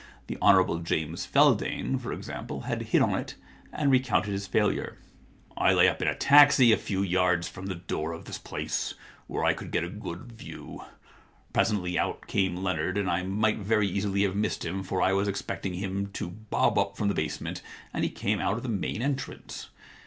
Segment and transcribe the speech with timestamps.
[0.25, 0.81] The Hon.
[0.83, 3.35] James Feldane, for example, had hit on it,
[3.71, 4.97] and recounted his failure.
[5.29, 8.39] * I lay up in a taxi a few yards from the door of this
[8.39, 8.95] place,
[9.27, 10.81] where I could get a good view.
[11.53, 15.27] Presently out came Leonard, and I might very easily have missed him, for I was
[15.27, 17.61] expecting him to bob up from the base ment,
[17.93, 19.69] and he came out of the main entrance.